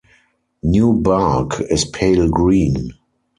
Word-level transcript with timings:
New 0.63 0.93
bark 0.93 1.59
is 1.69 1.85
pale 1.85 2.27
green. 2.27 2.89